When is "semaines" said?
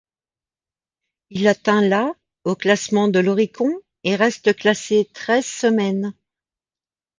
5.45-6.15